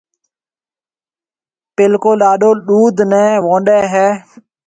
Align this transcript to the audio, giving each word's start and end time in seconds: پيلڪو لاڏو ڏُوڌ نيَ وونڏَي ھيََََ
پيلڪو 1.75 2.11
لاڏو 2.21 2.49
ڏُوڌ 2.67 2.95
نيَ 3.11 3.25
وونڏَي 3.45 3.79
ھيََََ 3.93 4.07